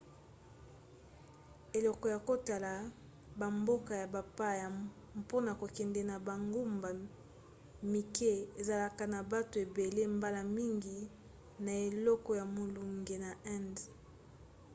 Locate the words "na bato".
9.13-9.55